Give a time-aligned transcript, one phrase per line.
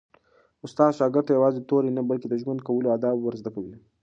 [0.65, 3.75] استاد شاګرد ته یوازې توري نه، بلکي د ژوند کولو آداب ور زده کوي.